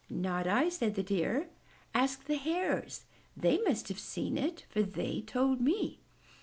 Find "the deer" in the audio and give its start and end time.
0.95-1.51